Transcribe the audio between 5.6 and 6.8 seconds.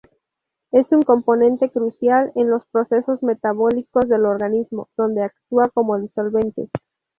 como disolvente.